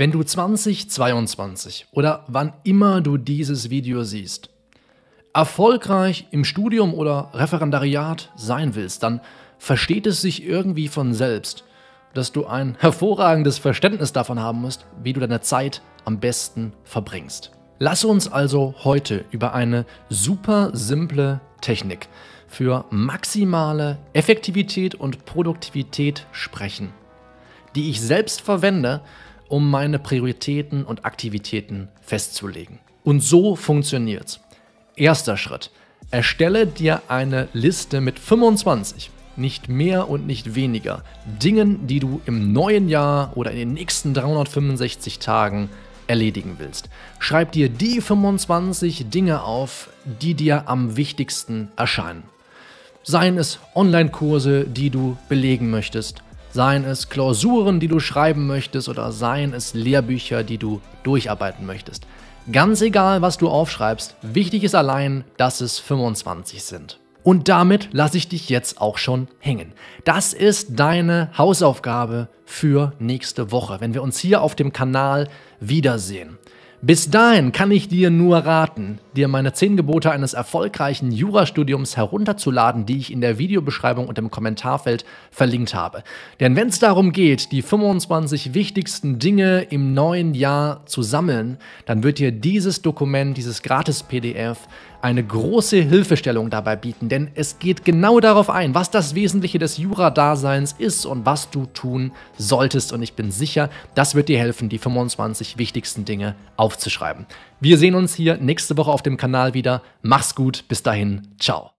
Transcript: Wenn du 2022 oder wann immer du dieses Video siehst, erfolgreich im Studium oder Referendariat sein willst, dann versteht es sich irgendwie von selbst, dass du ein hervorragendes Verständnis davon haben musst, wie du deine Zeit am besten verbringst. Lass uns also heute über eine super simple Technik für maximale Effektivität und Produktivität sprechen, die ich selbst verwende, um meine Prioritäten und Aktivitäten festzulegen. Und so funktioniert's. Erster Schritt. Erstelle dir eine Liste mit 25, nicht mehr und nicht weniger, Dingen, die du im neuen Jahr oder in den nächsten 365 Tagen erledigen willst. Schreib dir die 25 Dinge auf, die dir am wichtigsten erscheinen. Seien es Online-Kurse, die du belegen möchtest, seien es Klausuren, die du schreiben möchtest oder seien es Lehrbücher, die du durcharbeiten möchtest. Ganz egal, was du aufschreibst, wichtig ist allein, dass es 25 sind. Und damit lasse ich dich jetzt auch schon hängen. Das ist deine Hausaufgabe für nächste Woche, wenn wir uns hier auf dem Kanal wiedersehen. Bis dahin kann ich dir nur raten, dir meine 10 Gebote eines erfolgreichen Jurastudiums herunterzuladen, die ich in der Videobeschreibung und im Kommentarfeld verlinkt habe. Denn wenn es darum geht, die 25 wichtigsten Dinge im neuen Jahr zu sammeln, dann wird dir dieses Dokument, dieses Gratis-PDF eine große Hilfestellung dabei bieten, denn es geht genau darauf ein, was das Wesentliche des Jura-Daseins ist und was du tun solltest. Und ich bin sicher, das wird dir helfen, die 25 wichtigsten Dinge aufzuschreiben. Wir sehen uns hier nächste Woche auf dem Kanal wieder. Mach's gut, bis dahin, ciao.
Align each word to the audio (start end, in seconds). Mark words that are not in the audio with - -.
Wenn 0.00 0.12
du 0.12 0.22
2022 0.22 1.88
oder 1.92 2.24
wann 2.26 2.54
immer 2.64 3.02
du 3.02 3.18
dieses 3.18 3.68
Video 3.68 4.02
siehst, 4.02 4.48
erfolgreich 5.34 6.26
im 6.30 6.46
Studium 6.46 6.94
oder 6.94 7.28
Referendariat 7.34 8.32
sein 8.34 8.74
willst, 8.74 9.02
dann 9.02 9.20
versteht 9.58 10.06
es 10.06 10.22
sich 10.22 10.42
irgendwie 10.42 10.88
von 10.88 11.12
selbst, 11.12 11.64
dass 12.14 12.32
du 12.32 12.46
ein 12.46 12.78
hervorragendes 12.78 13.58
Verständnis 13.58 14.14
davon 14.14 14.40
haben 14.40 14.62
musst, 14.62 14.86
wie 15.02 15.12
du 15.12 15.20
deine 15.20 15.42
Zeit 15.42 15.82
am 16.06 16.18
besten 16.18 16.72
verbringst. 16.82 17.50
Lass 17.78 18.02
uns 18.02 18.26
also 18.26 18.74
heute 18.82 19.26
über 19.32 19.52
eine 19.52 19.84
super 20.08 20.70
simple 20.72 21.42
Technik 21.60 22.08
für 22.48 22.86
maximale 22.88 23.98
Effektivität 24.14 24.94
und 24.94 25.26
Produktivität 25.26 26.26
sprechen, 26.32 26.88
die 27.74 27.90
ich 27.90 28.00
selbst 28.00 28.40
verwende, 28.40 29.02
um 29.50 29.70
meine 29.70 29.98
Prioritäten 29.98 30.84
und 30.84 31.04
Aktivitäten 31.04 31.88
festzulegen. 32.00 32.78
Und 33.04 33.20
so 33.20 33.56
funktioniert's. 33.56 34.40
Erster 34.96 35.36
Schritt. 35.36 35.70
Erstelle 36.10 36.66
dir 36.66 37.02
eine 37.08 37.48
Liste 37.52 38.00
mit 38.00 38.18
25, 38.18 39.10
nicht 39.36 39.68
mehr 39.68 40.08
und 40.08 40.26
nicht 40.26 40.54
weniger, 40.54 41.02
Dingen, 41.42 41.86
die 41.86 42.00
du 42.00 42.20
im 42.26 42.52
neuen 42.52 42.88
Jahr 42.88 43.36
oder 43.36 43.50
in 43.50 43.58
den 43.58 43.72
nächsten 43.74 44.14
365 44.14 45.18
Tagen 45.18 45.68
erledigen 46.06 46.56
willst. 46.58 46.88
Schreib 47.18 47.52
dir 47.52 47.68
die 47.68 48.00
25 48.00 49.10
Dinge 49.10 49.44
auf, 49.44 49.88
die 50.04 50.34
dir 50.34 50.68
am 50.68 50.96
wichtigsten 50.96 51.68
erscheinen. 51.76 52.24
Seien 53.02 53.38
es 53.38 53.60
Online-Kurse, 53.74 54.64
die 54.64 54.90
du 54.90 55.16
belegen 55.28 55.70
möchtest, 55.70 56.22
seien 56.52 56.84
es 56.84 57.08
Klausuren, 57.08 57.80
die 57.80 57.88
du 57.88 58.00
schreiben 58.00 58.46
möchtest 58.46 58.88
oder 58.88 59.12
seien 59.12 59.54
es 59.54 59.74
Lehrbücher, 59.74 60.42
die 60.42 60.58
du 60.58 60.80
durcharbeiten 61.02 61.66
möchtest. 61.66 62.06
Ganz 62.50 62.80
egal, 62.80 63.22
was 63.22 63.38
du 63.38 63.48
aufschreibst, 63.48 64.16
wichtig 64.22 64.64
ist 64.64 64.74
allein, 64.74 65.24
dass 65.36 65.60
es 65.60 65.78
25 65.78 66.62
sind. 66.62 66.98
Und 67.22 67.48
damit 67.48 67.90
lasse 67.92 68.16
ich 68.16 68.28
dich 68.28 68.48
jetzt 68.48 68.80
auch 68.80 68.96
schon 68.96 69.28
hängen. 69.38 69.72
Das 70.04 70.32
ist 70.32 70.80
deine 70.80 71.30
Hausaufgabe 71.36 72.28
für 72.46 72.92
nächste 72.98 73.52
Woche, 73.52 73.80
wenn 73.80 73.94
wir 73.94 74.02
uns 74.02 74.18
hier 74.18 74.40
auf 74.40 74.54
dem 74.54 74.72
Kanal 74.72 75.28
wiedersehen. 75.60 76.38
Bis 76.82 77.10
dahin 77.10 77.52
kann 77.52 77.70
ich 77.72 77.88
dir 77.88 78.08
nur 78.08 78.38
raten, 78.38 79.00
dir 79.14 79.28
meine 79.28 79.52
10 79.52 79.76
Gebote 79.76 80.12
eines 80.12 80.32
erfolgreichen 80.32 81.12
Jurastudiums 81.12 81.98
herunterzuladen, 81.98 82.86
die 82.86 82.96
ich 82.96 83.12
in 83.12 83.20
der 83.20 83.36
Videobeschreibung 83.36 84.08
und 84.08 84.16
im 84.16 84.30
Kommentarfeld 84.30 85.04
verlinkt 85.30 85.74
habe. 85.74 86.02
Denn 86.40 86.56
wenn 86.56 86.68
es 86.68 86.78
darum 86.78 87.12
geht, 87.12 87.52
die 87.52 87.60
25 87.60 88.54
wichtigsten 88.54 89.18
Dinge 89.18 89.60
im 89.68 89.92
neuen 89.92 90.32
Jahr 90.32 90.86
zu 90.86 91.02
sammeln, 91.02 91.58
dann 91.84 92.02
wird 92.02 92.18
dir 92.18 92.32
dieses 92.32 92.80
Dokument, 92.80 93.36
dieses 93.36 93.60
Gratis-PDF 93.60 94.66
eine 95.02 95.24
große 95.24 95.78
Hilfestellung 95.78 96.50
dabei 96.50 96.76
bieten, 96.76 97.08
denn 97.08 97.30
es 97.34 97.58
geht 97.58 97.84
genau 97.84 98.20
darauf 98.20 98.50
ein, 98.50 98.74
was 98.74 98.90
das 98.90 99.14
Wesentliche 99.14 99.58
des 99.58 99.78
Jura-Daseins 99.78 100.74
ist 100.78 101.06
und 101.06 101.26
was 101.26 101.50
du 101.50 101.66
tun 101.66 102.12
solltest. 102.36 102.92
Und 102.92 103.02
ich 103.02 103.14
bin 103.14 103.30
sicher, 103.30 103.70
das 103.94 104.14
wird 104.14 104.28
dir 104.28 104.38
helfen, 104.38 104.68
die 104.68 104.78
25 104.78 105.58
wichtigsten 105.58 106.04
Dinge 106.04 106.34
aufzuschreiben. 106.56 107.26
Wir 107.60 107.78
sehen 107.78 107.94
uns 107.94 108.14
hier 108.14 108.36
nächste 108.36 108.76
Woche 108.76 108.90
auf 108.90 109.02
dem 109.02 109.16
Kanal 109.16 109.54
wieder. 109.54 109.82
Mach's 110.02 110.34
gut, 110.34 110.64
bis 110.68 110.82
dahin, 110.82 111.28
ciao. 111.38 111.70